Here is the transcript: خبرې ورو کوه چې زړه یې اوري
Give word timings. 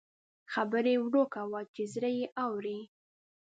خبرې 0.53 0.95
ورو 0.99 1.23
کوه 1.35 1.59
چې 1.73 1.83
زړه 1.93 2.09
یې 2.17 2.25
اوري 2.43 2.79